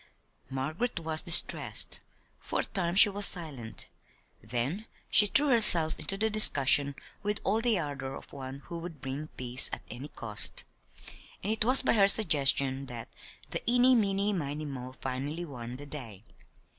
Margaret 0.49 0.99
was 0.99 1.21
distressed. 1.21 1.99
For 2.39 2.61
a 2.61 2.63
time 2.63 2.95
she 2.95 3.09
was 3.09 3.27
silent; 3.27 3.87
then 4.41 4.87
she 5.11 5.27
threw 5.27 5.49
herself 5.49 5.93
into 5.99 6.17
the 6.17 6.27
discussion 6.31 6.95
with 7.21 7.39
all 7.43 7.61
the 7.61 7.77
ardor 7.77 8.15
of 8.15 8.33
one 8.33 8.63
who 8.65 8.79
would 8.79 8.99
bring 8.99 9.27
peace 9.27 9.69
at 9.71 9.83
any 9.91 10.07
cost; 10.07 10.63
and 11.43 11.53
it 11.53 11.63
was 11.63 11.83
by 11.83 11.93
her 11.93 12.07
suggestion 12.07 12.87
that 12.87 13.09
the 13.51 13.61
"Eeny, 13.69 13.93
meany, 13.93 14.33
miny, 14.33 14.65
mo," 14.65 14.95
finally 15.01 15.45
won 15.45 15.75
the 15.75 15.85
day. 15.85 16.23